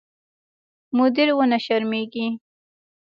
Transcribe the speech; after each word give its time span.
مدیر 0.97 1.27
ونه 1.35 1.57
شرمېږي. 1.65 2.27